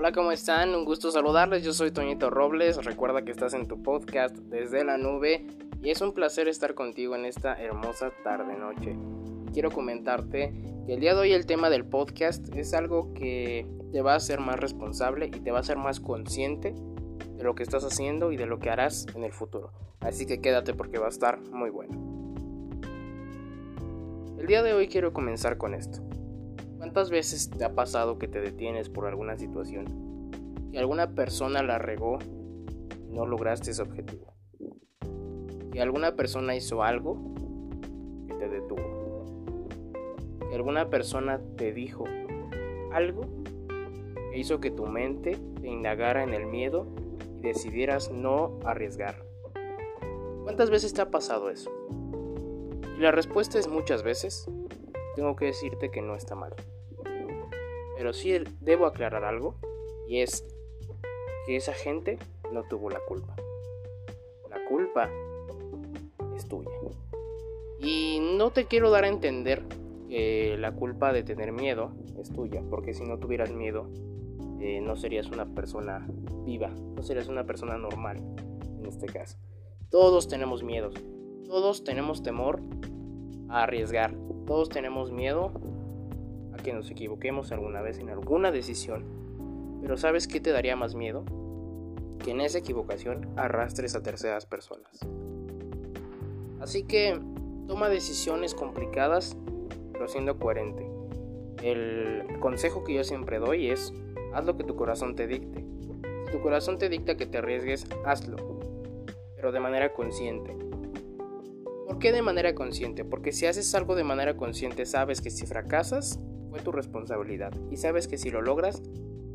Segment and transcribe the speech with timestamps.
[0.00, 0.76] Hola, ¿cómo están?
[0.76, 1.64] Un gusto saludarles.
[1.64, 2.76] Yo soy Toñito Robles.
[2.84, 5.44] Recuerda que estás en tu podcast desde la nube
[5.82, 8.96] y es un placer estar contigo en esta hermosa tarde-noche.
[9.52, 10.54] Quiero comentarte
[10.86, 14.18] que el día de hoy el tema del podcast es algo que te va a
[14.18, 16.76] hacer más responsable y te va a hacer más consciente
[17.36, 19.72] de lo que estás haciendo y de lo que harás en el futuro.
[19.98, 21.98] Así que quédate porque va a estar muy bueno.
[24.38, 26.08] El día de hoy quiero comenzar con esto.
[26.78, 30.30] ¿Cuántas veces te ha pasado que te detienes por alguna situación?
[30.70, 32.18] Que alguna persona la regó
[33.08, 34.32] y no lograste ese objetivo.
[35.72, 37.34] Que alguna persona hizo algo
[38.28, 39.26] que te detuvo.
[40.48, 42.04] Que alguna persona te dijo
[42.92, 43.22] algo
[44.30, 46.86] que hizo que tu mente te indagara en el miedo
[47.38, 49.16] y decidieras no arriesgar.
[50.44, 51.72] ¿Cuántas veces te ha pasado eso?
[52.96, 54.48] Y la respuesta es muchas veces
[55.18, 56.54] tengo que decirte que no está mal.
[57.96, 59.56] Pero sí debo aclarar algo,
[60.06, 60.46] y es
[61.44, 62.18] que esa gente
[62.52, 63.34] no tuvo la culpa.
[64.48, 65.10] La culpa
[66.36, 66.70] es tuya.
[67.80, 69.64] Y no te quiero dar a entender
[70.08, 73.90] que la culpa de tener miedo es tuya, porque si no tuvieras miedo,
[74.60, 76.06] eh, no serías una persona
[76.44, 78.18] viva, no serías una persona normal
[78.78, 79.36] en este caso.
[79.90, 80.94] Todos tenemos miedos,
[81.44, 82.62] todos tenemos temor
[83.48, 84.14] a arriesgar,
[84.48, 85.52] todos tenemos miedo
[86.54, 89.04] a que nos equivoquemos alguna vez en alguna decisión.
[89.82, 91.22] Pero ¿sabes qué te daría más miedo?
[92.24, 95.00] Que en esa equivocación arrastres a terceras personas.
[96.60, 97.20] Así que
[97.66, 99.36] toma decisiones complicadas,
[99.92, 100.90] pero siendo coherente.
[101.62, 103.92] El consejo que yo siempre doy es,
[104.32, 105.62] haz lo que tu corazón te dicte.
[106.24, 108.36] Si tu corazón te dicta que te arriesgues, hazlo,
[109.36, 110.67] pero de manera consciente
[111.88, 113.02] ¿Por qué de manera consciente?
[113.02, 117.78] Porque si haces algo de manera consciente sabes que si fracasas fue tu responsabilidad y
[117.78, 118.82] sabes que si lo logras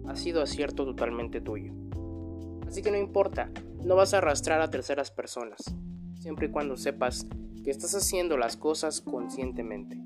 [0.05, 1.73] ha sido acierto totalmente tuyo.
[2.67, 3.49] Así que no importa,
[3.83, 5.75] no vas a arrastrar a terceras personas,
[6.19, 7.25] siempre y cuando sepas
[7.63, 9.97] que estás haciendo las cosas conscientemente.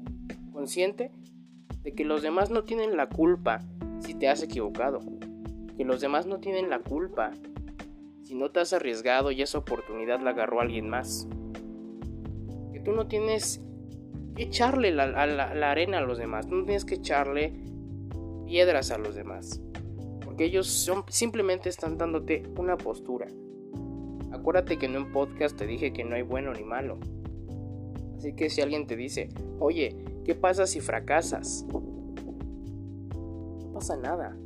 [0.54, 1.12] Consciente
[1.84, 3.60] de que los demás no tienen la culpa
[4.00, 5.02] si te has equivocado,
[5.76, 7.32] que los demás no tienen la culpa
[8.24, 11.28] si no te has arriesgado y esa oportunidad la agarró alguien más
[12.80, 13.62] tú no tienes
[14.36, 15.04] que echarle la,
[15.72, 17.54] arena a los demás, no tienes que echarle
[18.46, 19.62] piedras a los demás,
[20.24, 23.28] porque ellos simplemente están dándote una postura.
[24.32, 27.00] Acuérdate que en un podcast te dije que no hay bueno ni malo.
[28.18, 29.30] Así que si alguien te dice,
[29.60, 29.96] oye,
[30.26, 31.66] ¿qué pasa si fracasas?
[31.72, 34.38] No pasa nada.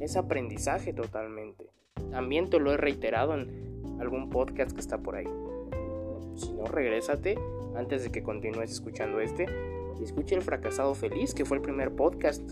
[0.00, 1.70] Es aprendizaje totalmente.
[2.10, 5.28] También te lo he reiterado en algún podcast que está por ahí.
[6.36, 7.36] Si no, regrésate
[7.76, 9.46] antes de que continúes escuchando este
[9.98, 12.42] y escuche El fracasado feliz, que fue el primer podcast.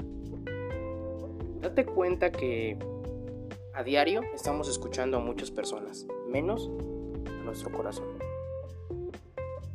[1.61, 2.79] Date cuenta que
[3.75, 6.71] a diario estamos escuchando a muchas personas, menos
[7.27, 8.07] a nuestro corazón.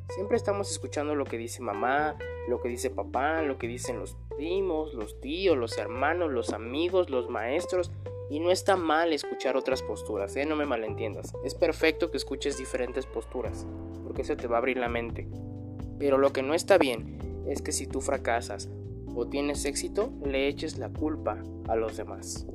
[0.10, 2.18] Siempre estamos escuchando lo que dice mamá,
[2.50, 7.10] lo que dice papá, lo que dicen los primos, los tíos, los hermanos, los amigos,
[7.10, 7.92] los maestros.
[8.30, 10.46] Y no está mal escuchar otras posturas, ¿eh?
[10.46, 11.34] no me malentiendas.
[11.44, 13.66] Es perfecto que escuches diferentes posturas,
[14.12, 15.26] porque eso te va a abrir la mente.
[15.98, 17.18] Pero lo que no está bien
[17.48, 18.70] es que si tú fracasas
[19.16, 22.46] o tienes éxito, le eches la culpa a los demás.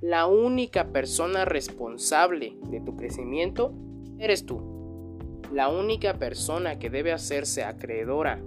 [0.00, 3.74] La única persona responsable de tu crecimiento
[4.18, 5.18] eres tú.
[5.52, 8.40] La única persona que debe hacerse acreedora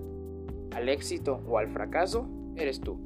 [0.74, 2.26] al éxito o al fracaso
[2.56, 2.98] eres tú.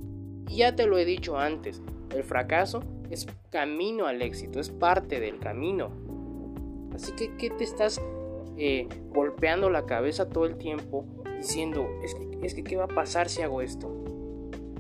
[0.48, 1.82] Y ya te lo he dicho antes,
[2.16, 5.92] el fracaso es camino al éxito, es parte del camino.
[6.94, 8.00] Así que, ¿qué te estás
[8.58, 11.06] eh, golpeando la cabeza todo el tiempo
[11.38, 13.92] diciendo, es que, es que, ¿qué va a pasar si hago esto?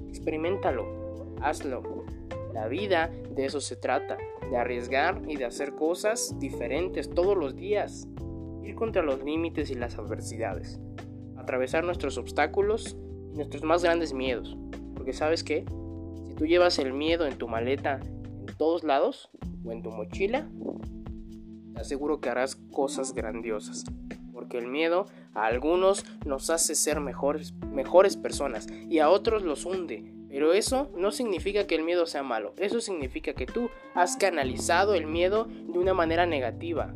[0.10, 2.04] Experimentalo, hazlo.
[2.54, 4.18] La vida de eso se trata,
[4.50, 8.08] de arriesgar y de hacer cosas diferentes todos los días.
[8.64, 10.80] Ir contra los límites y las adversidades.
[11.36, 12.96] Atravesar nuestros obstáculos
[13.34, 14.56] y nuestros más grandes miedos.
[14.94, 15.66] Porque sabes que
[16.28, 18.00] si tú llevas el miedo en tu maleta
[18.48, 19.30] en todos lados
[19.66, 20.48] o en tu mochila,
[21.74, 23.86] te aseguro que harás cosas grandiosas.
[24.34, 29.66] Porque el miedo a algunos nos hace ser mejores, mejores personas y a otros los
[29.66, 30.12] hunde.
[30.28, 32.54] Pero eso no significa que el miedo sea malo.
[32.58, 36.94] Eso significa que tú has canalizado el miedo de una manera negativa.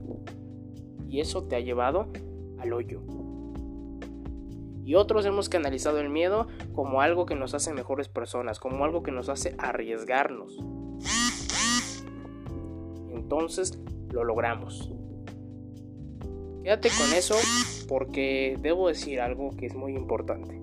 [1.07, 2.07] Y eso te ha llevado
[2.57, 3.01] al hoyo.
[4.83, 9.03] Y otros hemos canalizado el miedo como algo que nos hace mejores personas, como algo
[9.03, 10.57] que nos hace arriesgarnos.
[13.11, 14.89] Entonces lo logramos.
[16.67, 17.35] Quédate con eso
[17.87, 20.61] porque debo decir algo que es muy importante.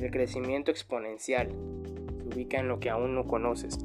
[0.00, 1.50] El crecimiento exponencial
[2.18, 3.78] se ubica en lo que aún no conoces.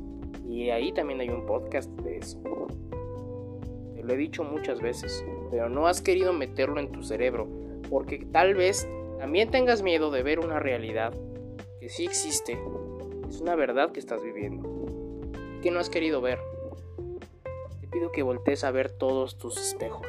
[0.50, 2.42] Y ahí también hay un podcast de eso.
[3.94, 7.48] Te lo he dicho muchas veces, pero no has querido meterlo en tu cerebro,
[7.88, 11.14] porque tal vez también tengas miedo de ver una realidad
[11.80, 12.58] que sí existe,
[13.30, 14.68] es una verdad que estás viviendo,
[15.62, 16.40] que no has querido ver.
[17.82, 20.08] Te pido que voltees a ver todos tus espejos.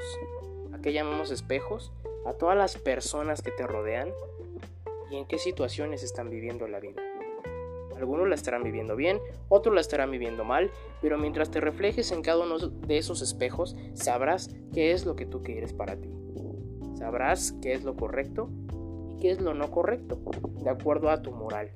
[0.80, 1.92] ¿A qué llamamos espejos?
[2.24, 4.08] A todas las personas que te rodean
[5.10, 7.02] y en qué situaciones están viviendo la vida.
[7.98, 10.70] Algunos la estarán viviendo bien, otros la estarán viviendo mal,
[11.02, 15.26] pero mientras te reflejes en cada uno de esos espejos, sabrás qué es lo que
[15.26, 16.08] tú quieres para ti.
[16.94, 18.48] Sabrás qué es lo correcto
[19.10, 20.18] y qué es lo no correcto,
[20.62, 21.72] de acuerdo a tu moral.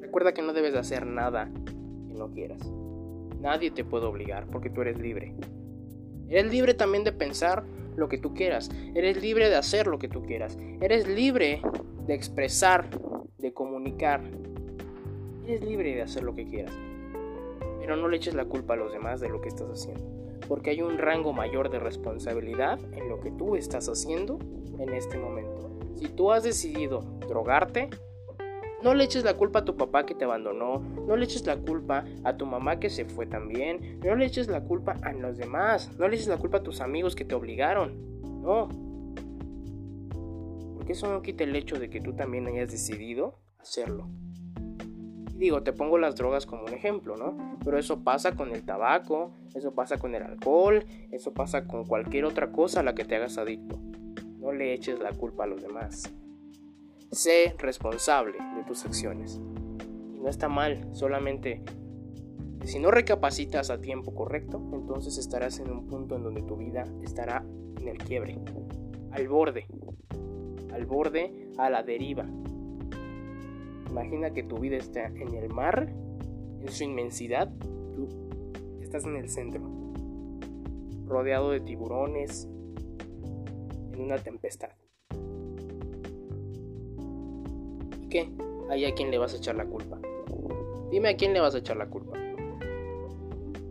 [0.00, 1.52] Recuerda que no debes hacer nada
[2.08, 2.68] que no quieras.
[3.38, 5.36] Nadie te puede obligar porque tú eres libre.
[6.32, 7.62] Eres libre también de pensar
[7.94, 8.70] lo que tú quieras.
[8.94, 10.56] Eres libre de hacer lo que tú quieras.
[10.80, 11.60] Eres libre
[12.06, 12.88] de expresar,
[13.36, 14.22] de comunicar.
[15.44, 16.72] Eres libre de hacer lo que quieras.
[17.78, 20.02] Pero no le eches la culpa a los demás de lo que estás haciendo.
[20.48, 24.38] Porque hay un rango mayor de responsabilidad en lo que tú estás haciendo
[24.78, 25.70] en este momento.
[25.96, 27.90] Si tú has decidido drogarte,
[28.82, 31.56] no le eches la culpa a tu papá que te abandonó, no le eches la
[31.56, 35.38] culpa a tu mamá que se fue también, no le eches la culpa a los
[35.38, 38.68] demás, no le eches la culpa a tus amigos que te obligaron, no.
[40.74, 44.08] Porque eso no quita el hecho de que tú también hayas decidido hacerlo.
[45.34, 47.56] Y digo, te pongo las drogas como un ejemplo, ¿no?
[47.64, 52.24] Pero eso pasa con el tabaco, eso pasa con el alcohol, eso pasa con cualquier
[52.24, 53.78] otra cosa a la que te hagas adicto.
[54.38, 56.12] No le eches la culpa a los demás.
[57.12, 59.38] Sé responsable de tus acciones.
[60.16, 61.62] Y no está mal, solamente
[62.64, 66.86] si no recapacitas a tiempo correcto, entonces estarás en un punto en donde tu vida
[67.02, 67.44] estará
[67.80, 68.38] en el quiebre,
[69.10, 69.66] al borde,
[70.72, 72.24] al borde, a la deriva.
[73.90, 75.92] Imagina que tu vida está en el mar,
[76.60, 77.52] en su inmensidad,
[77.94, 78.08] tú
[78.80, 79.62] estás en el centro,
[81.06, 82.48] rodeado de tiburones,
[83.92, 84.70] en una tempestad.
[88.70, 89.98] Ahí a quién le vas a echar la culpa.
[90.90, 92.18] Dime a quién le vas a echar la culpa.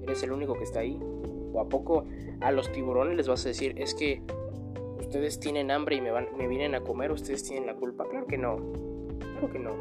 [0.02, 1.00] ¿Eres el único que está ahí?
[1.54, 2.06] ¿O a poco
[2.40, 4.22] a los tiburones les vas a decir, es que
[5.00, 8.06] ustedes tienen hambre y me, van, me vienen a comer, ustedes tienen la culpa?
[8.10, 8.58] Claro que no.
[9.34, 9.72] Claro que no.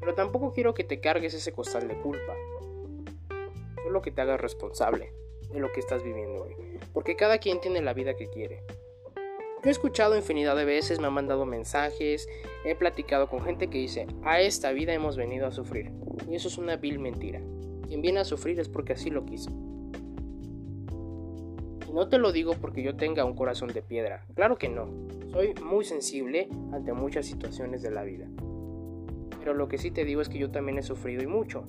[0.00, 2.34] Pero tampoco quiero que te cargues ese costal de culpa.
[3.82, 5.12] Solo que te hagas responsable
[5.52, 6.54] de lo que estás viviendo hoy.
[6.92, 8.62] Porque cada quien tiene la vida que quiere.
[9.64, 12.28] Yo he escuchado infinidad de veces, me han mandado mensajes,
[12.66, 15.90] he platicado con gente que dice, a esta vida hemos venido a sufrir.
[16.30, 17.40] Y eso es una vil mentira.
[17.88, 19.48] Quien viene a sufrir es porque así lo quiso.
[21.88, 24.26] Y no te lo digo porque yo tenga un corazón de piedra.
[24.34, 24.86] Claro que no.
[25.32, 28.28] Soy muy sensible ante muchas situaciones de la vida.
[29.38, 31.64] Pero lo que sí te digo es que yo también he sufrido y mucho.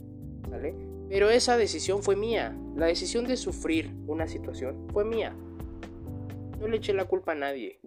[0.50, 0.76] ¿Vale?
[1.08, 2.58] Pero esa decisión fue mía.
[2.76, 5.34] La decisión de sufrir una situación fue mía.
[6.60, 7.80] No le eché la culpa a nadie.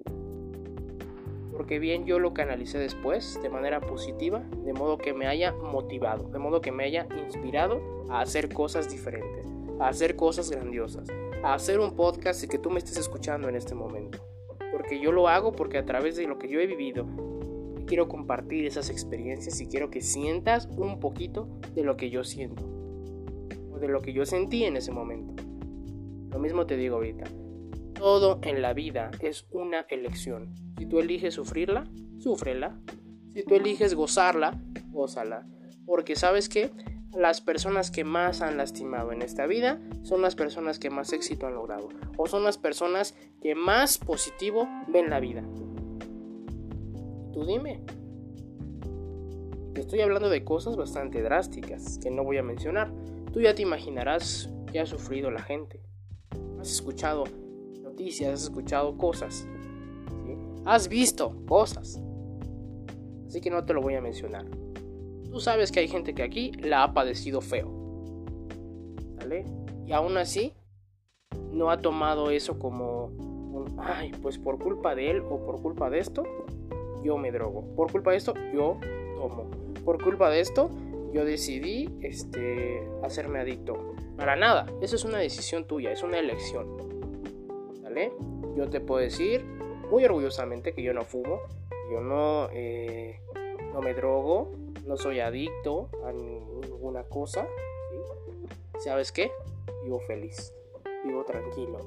[1.53, 6.29] Porque bien yo lo canalicé después de manera positiva, de modo que me haya motivado,
[6.29, 7.81] de modo que me haya inspirado
[8.11, 9.47] a hacer cosas diferentes,
[9.81, 11.09] a hacer cosas grandiosas,
[11.43, 14.19] a hacer un podcast y que tú me estés escuchando en este momento.
[14.70, 17.06] Porque yo lo hago porque a través de lo que yo he vivido,
[17.87, 22.63] quiero compartir esas experiencias y quiero que sientas un poquito de lo que yo siento
[23.72, 25.43] o de lo que yo sentí en ese momento.
[26.31, 27.25] Lo mismo te digo ahorita.
[27.98, 30.55] Todo en la vida es una elección.
[30.78, 31.84] Si tú eliges sufrirla,
[32.20, 32.78] súfrela.
[33.34, 34.56] Si tú eliges gozarla,
[34.90, 35.48] gózala.
[35.84, 36.70] Porque sabes que
[37.12, 41.48] las personas que más han lastimado en esta vida son las personas que más éxito
[41.48, 41.88] han logrado.
[42.17, 45.43] O son las personas que más positivo ven la vida.
[47.32, 47.82] Tú dime.
[49.74, 52.93] Estoy hablando de cosas bastante drásticas que no voy a mencionar.
[53.32, 55.82] Tú ya te imaginarás que ha sufrido la gente.
[56.60, 57.24] Has escuchado
[58.06, 59.46] has escuchado cosas,
[60.64, 62.00] has visto cosas.
[63.26, 64.46] Así que no te lo voy a mencionar.
[65.31, 67.78] Tú sabes que hay gente que aquí la ha padecido feo.
[69.86, 70.55] Y aún así,
[71.52, 75.90] no ha tomado eso como un, ay, pues por culpa de él o por culpa
[75.90, 76.24] de esto,
[77.02, 77.74] yo me drogo.
[77.74, 78.78] Por culpa de esto, yo
[79.17, 79.50] tomo.
[79.84, 80.70] Por culpa de esto,
[81.12, 83.94] yo decidí este, hacerme adicto.
[84.17, 86.87] Para nada, eso es una decisión tuya, es una elección.
[88.56, 89.44] Yo te puedo decir
[89.90, 91.40] muy orgullosamente que yo no fumo,
[91.90, 93.20] yo no, eh,
[93.72, 94.52] no me drogo,
[94.86, 97.46] no soy adicto a ninguna cosa.
[98.78, 99.32] ¿Sabes qué?
[99.84, 100.55] Vivo feliz,
[101.05, 101.78] vivo tranquilo.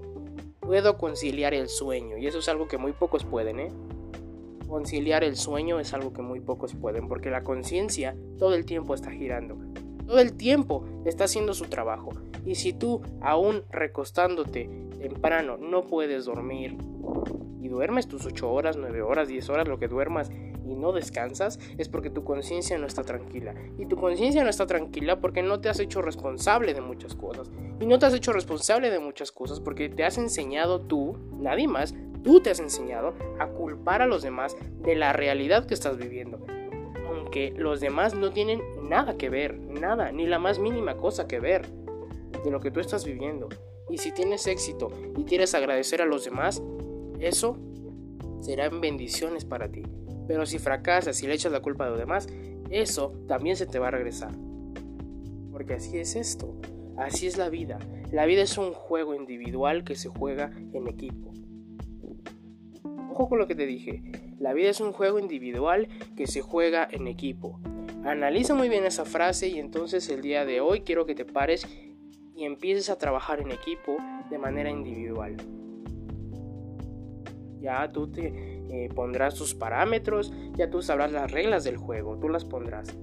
[0.60, 3.70] Puedo conciliar el sueño y eso es algo que muy pocos pueden, ¿eh?
[4.72, 8.96] conciliar el sueño es algo que muy pocos pueden, porque la conciencia todo el tiempo
[8.96, 9.58] está girando.
[10.08, 12.12] Todo el tiempo está haciendo su trabajo.
[12.46, 14.70] Y si tú, aún recostándote
[15.01, 16.77] temprano, no puedes dormir
[17.62, 20.31] y duermes tus 8 horas, 9 horas, 10 horas, lo que duermas,
[20.65, 23.53] y no descansas, es porque tu conciencia no está tranquila.
[23.77, 27.51] Y tu conciencia no está tranquila porque no te has hecho responsable de muchas cosas.
[27.79, 31.67] Y no te has hecho responsable de muchas cosas porque te has enseñado tú, nadie
[31.67, 31.93] más,
[32.24, 36.39] tú te has enseñado a culpar a los demás de la realidad que estás viviendo.
[37.08, 41.39] Aunque los demás no tienen nada que ver, nada, ni la más mínima cosa que
[41.39, 41.67] ver
[42.43, 43.50] de lo que tú estás viviendo.
[43.92, 46.64] Y si tienes éxito y quieres agradecer a los demás,
[47.20, 47.58] eso
[48.40, 49.84] serán bendiciones para ti.
[50.28, 52.28] Pero si fracasas y le echas la culpa a los demás,
[52.70, 54.32] eso también se te va a regresar.
[55.52, 56.56] Porque así es esto,
[56.96, 57.80] así es la vida.
[58.12, 61.34] La vida es un juego individual que se juega en equipo.
[63.12, 64.02] Ojo con lo que te dije,
[64.40, 67.60] la vida es un juego individual que se juega en equipo.
[68.06, 71.68] Analiza muy bien esa frase y entonces el día de hoy quiero que te pares
[72.42, 73.98] y empieces a trabajar en equipo
[74.32, 75.38] de manera individual.
[77.60, 78.26] Ya tú te
[78.72, 82.98] eh, pondrás tus parámetros, ya tú sabrás las reglas del juego, tú las pondrás.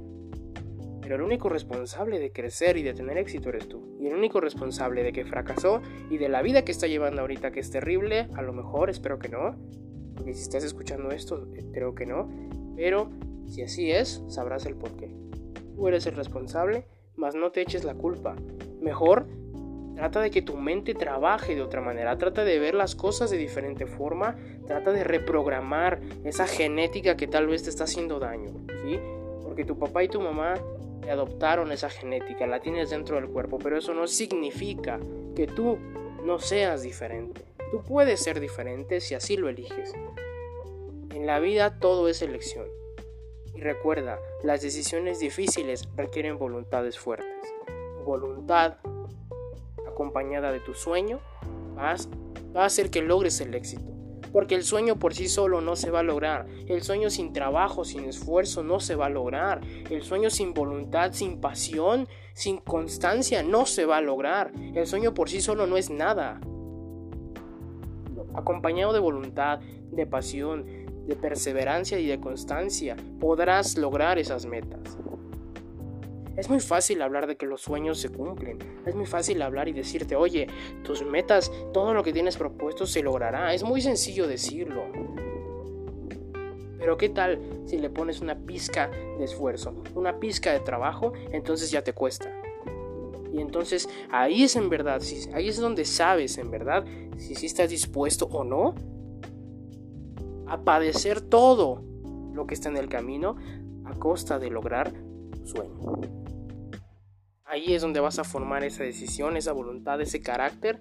[1.00, 3.96] Pero el único responsable de crecer y de tener éxito eres tú.
[4.00, 7.52] Y el único responsable de que fracasó y de la vida que está llevando ahorita
[7.52, 9.54] que es terrible, a lo mejor, espero que no.
[10.16, 12.28] Porque si estás escuchando esto, eh, creo que no.
[12.74, 13.08] Pero
[13.46, 15.14] si así es, sabrás el porqué.
[15.76, 16.86] Tú eres el responsable,
[17.18, 18.36] mas no te eches la culpa.
[18.80, 19.26] Mejor
[19.98, 23.36] Trata de que tu mente trabaje de otra manera, trata de ver las cosas de
[23.36, 28.52] diferente forma, trata de reprogramar esa genética que tal vez te está haciendo daño.
[29.42, 30.54] Porque tu papá y tu mamá
[31.02, 35.00] te adoptaron esa genética, la tienes dentro del cuerpo, pero eso no significa
[35.34, 35.78] que tú
[36.24, 37.42] no seas diferente.
[37.72, 39.92] Tú puedes ser diferente si así lo eliges.
[41.12, 42.66] En la vida todo es elección.
[43.58, 47.26] Y recuerda, las decisiones difíciles requieren voluntades fuertes.
[48.04, 48.76] voluntad
[49.84, 51.18] acompañada de tu sueño,
[51.76, 51.96] va
[52.54, 53.90] a hacer que logres el éxito.
[54.32, 56.46] Porque el sueño por sí solo no se va a lograr.
[56.68, 59.60] El sueño sin trabajo, sin esfuerzo, no se va a lograr.
[59.90, 64.52] El sueño sin voluntad, sin pasión, sin constancia, no se va a lograr.
[64.72, 66.40] El sueño por sí solo no es nada.
[68.36, 69.58] Acompañado de voluntad,
[69.90, 70.64] de pasión,
[71.08, 74.98] de perseverancia y de constancia, podrás lograr esas metas.
[76.36, 78.58] Es muy fácil hablar de que los sueños se cumplen.
[78.86, 80.46] Es muy fácil hablar y decirte, oye,
[80.84, 83.52] tus metas, todo lo que tienes propuesto se logrará.
[83.54, 84.84] Es muy sencillo decirlo.
[86.78, 91.12] Pero ¿qué tal si le pones una pizca de esfuerzo, una pizca de trabajo?
[91.32, 92.32] Entonces ya te cuesta.
[93.32, 96.84] Y entonces ahí es en verdad, ahí es donde sabes en verdad
[97.16, 98.74] si, si estás dispuesto o no
[100.48, 101.82] a padecer todo
[102.32, 103.36] lo que está en el camino
[103.84, 104.92] a costa de lograr
[105.32, 106.00] tu sueño.
[107.44, 110.80] Ahí es donde vas a formar esa decisión, esa voluntad, ese carácter.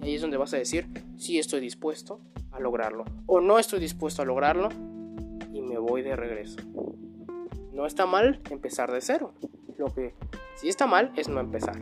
[0.00, 3.04] ahí es donde vas a decir, sí estoy dispuesto a lograrlo.
[3.26, 4.70] O no estoy dispuesto a lograrlo
[5.52, 6.60] y me voy de regreso.
[7.72, 9.34] No está mal empezar de cero.
[9.76, 10.14] Lo que
[10.56, 11.80] sí está mal es no empezar.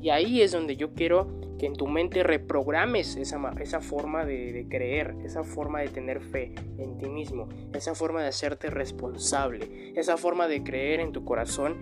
[0.00, 1.28] Y ahí es donde yo quiero
[1.64, 6.54] que en tu mente reprogrames esa, esa forma de, creer, esa forma de tener fe
[6.76, 11.78] en ti mismo, esa forma de hacerte responsable, esa forma de creer en tu corazón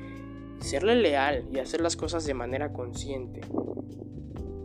[0.60, 3.40] serle leal y hacer las cosas de manera consciente,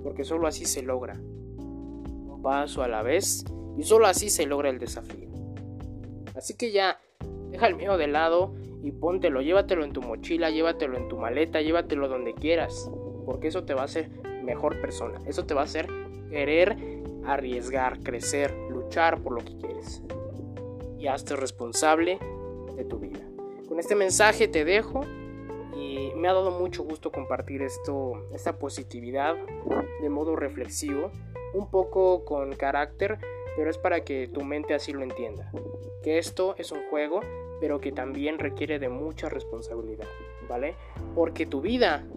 [0.04, 3.44] porque solo así se logra, un paso a la vez,
[3.76, 5.32] y solo así se logra el desafío.
[6.36, 7.02] Así que ya,
[7.50, 11.60] deja el miedo de lado y póntelo, llévatelo en tu mochila, llévatelo en tu maleta,
[11.60, 12.92] llévatelo donde quieras,
[13.26, 15.88] porque eso te va a hacer mejor persona, eso te va a hacer
[16.30, 16.77] querer
[17.25, 20.01] arriesgar, crecer, luchar por lo que quieres.
[20.98, 22.18] Y hazte responsable
[22.75, 23.20] de tu vida.
[23.68, 25.01] Con este mensaje te dejo
[25.75, 29.36] y me ha dado mucho gusto compartir esto, esta positividad
[30.01, 31.12] de modo reflexivo,
[31.54, 33.20] un poco con carácter,
[33.56, 35.51] pero es para que tu mente así lo entienda.
[36.01, 37.20] Que esto es un juego,
[37.60, 40.08] pero que también requiere de mucha responsabilidad,
[40.48, 40.75] ¿vale?
[41.13, 42.08] Porque tu vida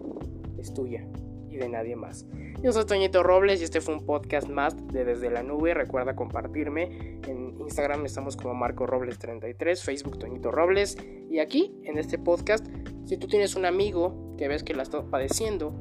[0.57, 1.05] es tuya
[1.51, 2.25] y de nadie más.
[2.63, 5.73] Yo soy Toñito Robles y este fue un podcast más de Desde la Nube.
[5.73, 7.19] Recuerda compartirme.
[7.27, 10.97] En Instagram estamos como Marco Robles33, Facebook Toñito Robles.
[11.29, 12.65] Y aquí, en este podcast,
[13.05, 15.73] si tú tienes un amigo que ves que la está padeciendo,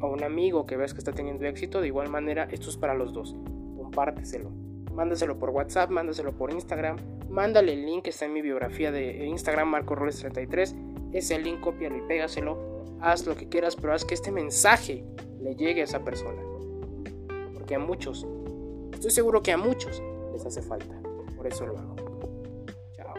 [0.00, 2.94] o un amigo que ves que está teniendo éxito, de igual manera, esto es para
[2.94, 3.36] los dos.
[3.76, 4.50] Compárteselo.
[4.92, 6.96] Mándaselo por WhatsApp, mándaselo por Instagram.
[7.30, 10.74] Mándale el link que está en mi biografía de Instagram, Marco Robles33.
[11.12, 15.04] Ese link, cópialo y pégaselo haz lo que quieras, pero haz que este mensaje
[15.40, 16.42] le llegue a esa persona.
[17.54, 18.26] Porque a muchos,
[18.92, 20.02] estoy seguro que a muchos
[20.32, 21.00] les hace falta.
[21.36, 21.96] Por eso lo hago.
[22.96, 23.14] Chao.